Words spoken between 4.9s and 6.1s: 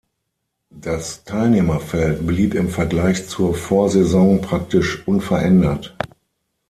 unverändert.